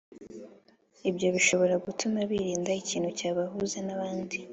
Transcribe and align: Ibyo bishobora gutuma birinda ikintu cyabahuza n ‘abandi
Ibyo 1.09 1.27
bishobora 1.35 1.75
gutuma 1.85 2.19
birinda 2.29 2.71
ikintu 2.81 3.09
cyabahuza 3.19 3.77
n 3.87 3.89
‘abandi 3.95 4.37